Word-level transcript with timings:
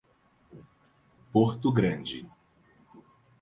Porto 1.31 1.71
Grande 1.71 2.27